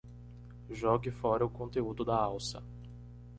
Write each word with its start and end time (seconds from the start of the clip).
Jogue 0.71 1.11
fora 1.11 1.45
o 1.45 1.49
conteúdo 1.51 2.03
da 2.03 2.15
alça 2.15 2.63